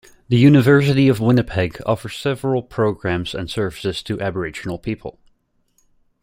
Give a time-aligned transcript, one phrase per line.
[0.29, 5.19] The University of Winnipeg offers several programs and services to Aboriginal people.